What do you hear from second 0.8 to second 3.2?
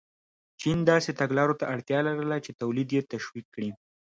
داسې تګلارو ته اړتیا لرله چې تولید یې